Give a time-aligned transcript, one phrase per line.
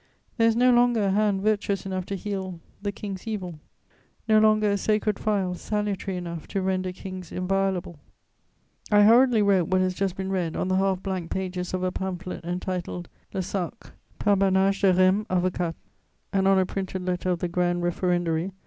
[0.37, 3.59] There is no longer a hand virtuous enough to heal the king's evil,
[4.27, 7.99] no longer a sacred phial salutary enough to render kings inviolable."
[8.91, 11.91] I hurriedly wrote what has just been read on the half blank pages of a
[11.91, 15.75] pamphlet entitled, Le Sacre; par Barnage de Reims, avocat,
[16.33, 18.51] and on a printed letter of the Grand Referendary, M.